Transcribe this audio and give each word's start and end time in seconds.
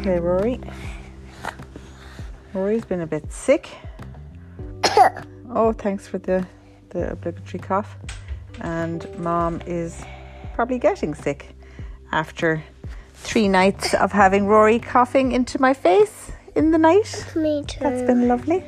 Okay, 0.00 0.18
Rory. 0.18 0.58
Rory's 2.54 2.86
been 2.86 3.02
a 3.02 3.06
bit 3.06 3.30
sick. 3.30 3.68
oh, 5.50 5.74
thanks 5.76 6.06
for 6.08 6.16
the, 6.16 6.46
the 6.88 7.12
obligatory 7.12 7.58
cough. 7.58 7.98
And 8.62 9.06
mom 9.18 9.60
is 9.66 10.02
probably 10.54 10.78
getting 10.78 11.14
sick 11.14 11.54
after 12.12 12.64
three 13.12 13.46
nights 13.46 13.92
of 13.92 14.10
having 14.10 14.46
Rory 14.46 14.78
coughing 14.78 15.32
into 15.32 15.60
my 15.60 15.74
face 15.74 16.32
in 16.56 16.70
the 16.70 16.78
night. 16.78 17.26
Me 17.36 17.62
too. 17.66 17.80
That's 17.80 18.00
been 18.00 18.26
lovely. 18.26 18.64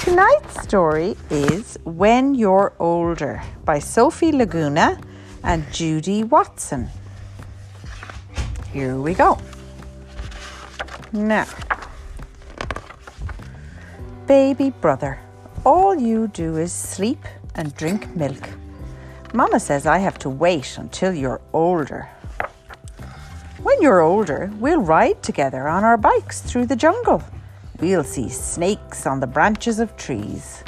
Tonight's 0.00 0.62
story 0.62 1.16
is 1.30 1.78
When 1.84 2.34
You're 2.34 2.74
Older 2.78 3.42
by 3.64 3.78
Sofie 3.78 4.34
Laguna 4.34 5.00
and 5.42 5.64
Judy 5.72 6.22
Watson. 6.22 6.90
Here 8.74 9.00
we 9.00 9.14
go. 9.14 9.38
Now, 11.12 11.46
baby 14.28 14.70
brother, 14.70 15.18
all 15.64 15.96
you 15.96 16.28
do 16.28 16.56
is 16.56 16.72
sleep 16.72 17.24
and 17.56 17.74
drink 17.74 18.14
milk. 18.14 18.48
Mama 19.34 19.58
says 19.58 19.86
I 19.86 19.98
have 19.98 20.20
to 20.20 20.30
wait 20.30 20.78
until 20.78 21.12
you're 21.12 21.40
older. 21.52 22.08
When 23.64 23.82
you're 23.82 24.02
older, 24.02 24.52
we'll 24.60 24.82
ride 24.82 25.20
together 25.20 25.66
on 25.66 25.82
our 25.82 25.96
bikes 25.96 26.42
through 26.42 26.66
the 26.66 26.76
jungle. 26.76 27.24
We'll 27.80 28.04
see 28.04 28.28
snakes 28.28 29.04
on 29.04 29.18
the 29.18 29.26
branches 29.26 29.80
of 29.80 29.96
trees. 29.96 30.62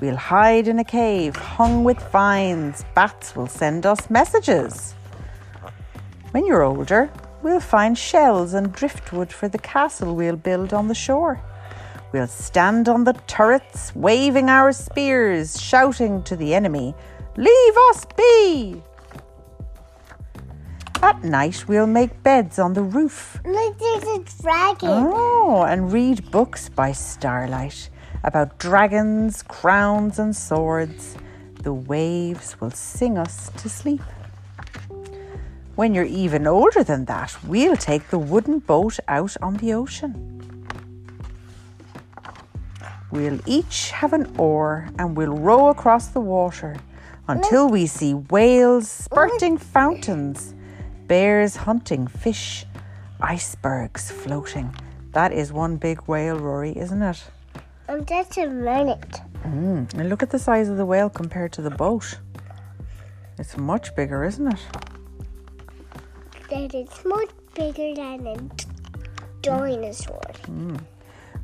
We'll 0.00 0.14
hide 0.14 0.68
in 0.68 0.78
a 0.78 0.84
cave 0.84 1.34
hung 1.34 1.82
with 1.82 1.98
vines. 2.12 2.84
Bats 2.94 3.34
will 3.34 3.48
send 3.48 3.84
us 3.84 4.10
messages. 4.10 4.92
When 6.30 6.46
you're 6.46 6.62
older, 6.62 7.10
we'll 7.46 7.60
find 7.60 7.96
shells 7.96 8.54
and 8.54 8.72
driftwood 8.72 9.32
for 9.32 9.46
the 9.46 9.58
castle 9.58 10.16
we'll 10.16 10.34
build 10.34 10.74
on 10.74 10.88
the 10.88 10.94
shore. 10.96 11.40
We'll 12.12 12.26
stand 12.26 12.88
on 12.88 13.04
the 13.04 13.12
turrets, 13.28 13.94
waving 13.94 14.50
our 14.50 14.72
spears, 14.72 15.62
shouting 15.62 16.24
to 16.24 16.34
the 16.34 16.54
enemy, 16.54 16.92
Leave 17.36 17.76
us 17.90 18.04
be! 18.16 18.82
At 21.02 21.22
night, 21.22 21.68
we'll 21.68 21.86
make 21.86 22.20
beds 22.24 22.58
on 22.58 22.72
the 22.72 22.82
roof. 22.82 23.38
Look, 23.44 23.78
there's 23.78 24.02
a 24.02 24.42
dragon. 24.42 25.12
Oh, 25.14 25.62
and 25.68 25.92
read 25.92 26.28
books 26.32 26.68
by 26.68 26.90
starlight 26.90 27.90
about 28.24 28.58
dragons, 28.58 29.44
crowns, 29.44 30.18
and 30.18 30.34
swords. 30.34 31.14
The 31.62 31.74
waves 31.74 32.60
will 32.60 32.72
sing 32.72 33.16
us 33.16 33.52
to 33.58 33.68
sleep. 33.68 34.02
When 35.76 35.92
you're 35.92 36.04
even 36.04 36.46
older 36.46 36.82
than 36.82 37.04
that, 37.04 37.36
we'll 37.44 37.76
take 37.76 38.08
the 38.08 38.18
wooden 38.18 38.60
boat 38.60 38.98
out 39.08 39.36
on 39.42 39.58
the 39.58 39.74
ocean. 39.74 40.32
We'll 43.10 43.38
each 43.44 43.90
have 43.90 44.14
an 44.14 44.34
oar 44.38 44.88
and 44.98 45.14
we'll 45.14 45.36
row 45.36 45.68
across 45.68 46.08
the 46.08 46.20
water 46.20 46.76
until 47.28 47.68
we 47.68 47.86
see 47.86 48.14
whales 48.14 48.90
spurting 48.90 49.58
fountains, 49.58 50.54
bears 51.08 51.56
hunting 51.56 52.06
fish, 52.06 52.64
icebergs 53.20 54.10
floating. 54.10 54.74
That 55.12 55.30
is 55.30 55.52
one 55.52 55.76
big 55.76 56.00
whale, 56.06 56.38
Rory, 56.38 56.74
isn't 56.76 57.02
it? 57.02 57.22
I'm 57.86 58.06
just 58.06 58.38
a 58.38 58.46
minute. 58.46 59.20
Mm. 59.44 59.92
And 59.92 60.08
look 60.08 60.22
at 60.22 60.30
the 60.30 60.38
size 60.38 60.70
of 60.70 60.78
the 60.78 60.86
whale 60.86 61.10
compared 61.10 61.52
to 61.52 61.62
the 61.62 61.70
boat. 61.70 62.18
It's 63.38 63.58
much 63.58 63.94
bigger, 63.94 64.24
isn't 64.24 64.54
it? 64.54 64.60
That 66.50 66.74
is 66.74 66.88
much 67.04 67.30
bigger 67.54 67.94
than 67.94 68.26
a 68.26 68.36
dinosaur. 69.42 70.20
Hmm. 70.46 70.76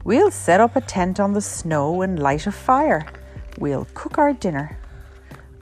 We'll 0.04 0.30
set 0.30 0.60
up 0.60 0.76
a 0.76 0.80
tent 0.80 1.20
on 1.20 1.32
the 1.32 1.40
snow 1.40 2.02
and 2.02 2.18
light 2.18 2.46
a 2.46 2.52
fire. 2.52 3.06
We'll 3.58 3.86
cook 3.94 4.18
our 4.18 4.32
dinner. 4.32 4.78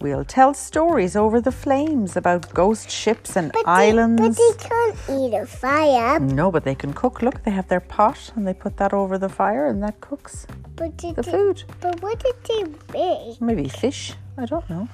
We'll 0.00 0.24
tell 0.24 0.54
stories 0.54 1.14
over 1.14 1.42
the 1.42 1.52
flames 1.52 2.16
about 2.16 2.52
ghost 2.54 2.90
ships 2.90 3.36
and 3.36 3.52
But 3.52 3.68
islands. 3.68 4.20
They, 4.20 4.28
but 4.28 4.58
they 4.58 4.68
can't 4.68 4.96
eat 5.20 5.34
a 5.36 5.44
fire. 5.46 6.18
no, 6.20 6.50
but 6.50 6.64
they 6.64 6.74
can 6.74 6.94
cook. 6.94 7.20
Look, 7.20 7.42
they 7.44 7.50
have 7.50 7.68
their 7.68 7.80
pot 7.80 8.32
and 8.34 8.46
they 8.46 8.54
put 8.54 8.78
that 8.78 8.94
over 8.94 9.18
the 9.18 9.28
fire 9.28 9.66
and 9.66 9.82
that 9.82 10.00
cooks 10.00 10.46
But 10.74 10.96
did 10.96 11.16
the 11.16 11.22
they, 11.22 11.30
food. 11.32 11.64
But 11.82 12.00
what 12.02 12.18
did 12.24 12.34
they 12.48 12.62
make? 12.98 13.40
Maybe 13.42 13.68
fish. 13.68 14.14
I 14.40 14.46
don't 14.46 14.68
know. 14.70 14.88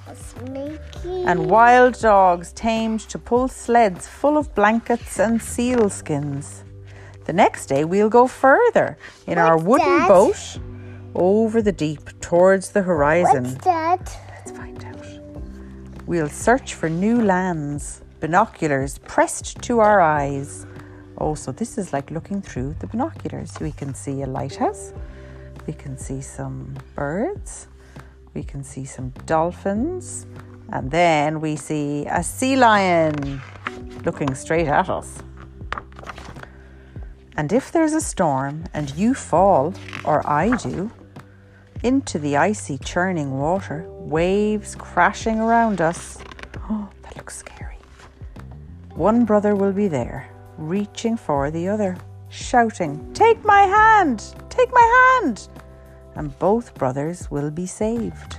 And 1.25 1.49
wild 1.49 1.99
dogs 2.01 2.51
tamed 2.51 2.99
to 3.09 3.17
pull 3.17 3.47
sleds 3.47 4.05
full 4.05 4.37
of 4.37 4.53
blankets 4.53 5.19
and 5.19 5.41
seal 5.41 5.89
skins. 5.89 6.65
The 7.25 7.33
next 7.33 7.67
day, 7.67 7.85
we'll 7.85 8.09
go 8.09 8.27
further 8.27 8.97
in 9.25 9.37
our 9.37 9.57
wooden 9.57 9.99
that? 9.99 10.07
boat 10.09 10.59
over 11.15 11.61
the 11.61 11.71
deep 11.71 12.19
towards 12.19 12.71
the 12.71 12.81
horizon. 12.81 13.43
What's 13.45 13.63
that? 13.63 14.19
Let's 14.29 14.51
find 14.51 14.83
out. 14.83 15.05
We'll 16.05 16.29
search 16.29 16.73
for 16.73 16.89
new 16.89 17.21
lands, 17.21 18.01
binoculars 18.19 18.97
pressed 18.99 19.61
to 19.63 19.79
our 19.79 20.01
eyes. 20.01 20.65
Oh, 21.17 21.35
so 21.35 21.51
this 21.51 21.77
is 21.77 21.93
like 21.93 22.11
looking 22.11 22.41
through 22.41 22.75
the 22.79 22.87
binoculars. 22.87 23.53
We 23.61 23.71
can 23.71 23.93
see 23.93 24.23
a 24.23 24.27
lighthouse, 24.27 24.93
we 25.65 25.73
can 25.73 25.97
see 25.97 26.21
some 26.21 26.75
birds, 26.95 27.67
we 28.37 28.43
can 28.43 28.63
see 28.63 28.85
some 28.85 29.09
dolphins, 29.25 30.27
and 30.71 30.91
then 30.91 31.41
we 31.41 31.55
see 31.55 32.05
a 32.05 32.23
sea 32.23 32.55
lion 32.55 33.41
looking 34.05 34.35
straight 34.35 34.67
at 34.67 34.89
us. 34.89 35.23
And 37.35 37.51
if 37.51 37.71
there's 37.71 37.93
a 37.93 38.01
storm 38.01 38.65
and 38.75 38.93
you 38.95 39.15
fall, 39.15 39.73
or 40.05 40.21
I 40.29 40.55
do, 40.57 40.91
into 41.81 42.19
the 42.19 42.37
icy, 42.37 42.77
churning 42.77 43.39
water, 43.39 43.85
waves 43.89 44.75
crashing 44.75 45.39
around 45.39 45.81
us. 45.81 46.19
Oh, 46.69 46.87
that 47.01 47.17
looks 47.17 47.37
scary. 47.37 47.79
One 48.93 49.25
brother 49.25 49.55
will 49.55 49.73
be 49.73 49.87
there, 49.87 50.29
reaching 50.59 51.17
for 51.17 51.49
the 51.49 51.67
other, 51.67 51.97
shouting, 52.29 53.11
Take 53.13 53.43
my 53.43 53.61
hand! 53.61 54.35
Take 54.49 54.71
my 54.71 55.19
hand! 55.23 55.49
And 56.17 56.37
both 56.39 56.73
brothers 56.73 57.29
will 57.29 57.51
be 57.51 57.67
saved 57.67 58.33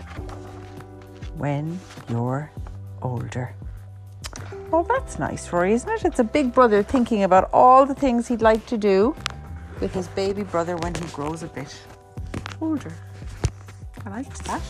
when 1.37 1.78
you're 2.11 2.50
older. 3.00 3.55
Oh, 4.72 4.83
that's 4.83 5.19
nice, 5.19 5.50
Rory, 5.53 5.72
isn't 5.72 5.89
it? 5.89 6.05
It's 6.05 6.19
a 6.19 6.25
big 6.25 6.53
brother 6.53 6.83
thinking 6.83 7.22
about 7.22 7.49
all 7.53 7.87
the 7.87 7.94
things 7.94 8.28
he'd 8.28 8.43
like 8.43 8.66
to 8.66 8.77
do 8.77 9.15
with 9.81 9.94
his 9.94 10.09
baby 10.09 10.43
brother 10.43 10.77
when 10.77 10.93
he 10.94 11.06
grows 11.06 11.43
a 11.43 11.47
bit 11.47 11.75
older. 12.61 12.93
I 14.05 14.10
liked 14.10 14.45
that. 14.45 14.62